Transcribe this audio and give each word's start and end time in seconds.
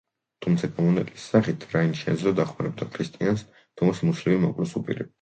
თუმცა 0.45 0.69
გამონაკლისის 0.77 1.27
სახით, 1.33 1.67
რაინდ 1.75 2.01
შეეძლო 2.01 2.35
დახმარებოდა 2.41 2.91
ქრისტიანს, 2.99 3.49
თუ 3.71 3.93
მას 3.95 4.07
მუსლიმი 4.11 4.45
მოკვლას 4.49 4.79
უპირებდა. 4.83 5.09